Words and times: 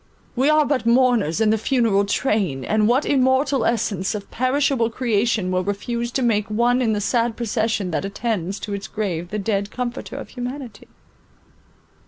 We 0.35 0.49
are 0.49 0.65
but 0.65 0.87
mourners 0.87 1.39
in 1.39 1.51
the 1.51 1.59
funeral 1.59 2.05
train, 2.05 2.65
and 2.65 2.87
what 2.87 3.05
immortal 3.05 3.63
essence 3.65 4.15
or 4.15 4.21
perishable 4.21 4.89
creation 4.89 5.51
will 5.51 5.63
refuse 5.63 6.09
to 6.13 6.23
make 6.23 6.47
one 6.49 6.81
in 6.81 6.93
the 6.93 6.99
sad 7.01 7.37
procession 7.37 7.91
that 7.91 8.03
attends 8.03 8.59
to 8.61 8.73
its 8.73 8.87
grave 8.87 9.29
the 9.29 9.37
dead 9.37 9.69
comforter 9.69 10.15
of 10.17 10.29
humanity? 10.29 10.87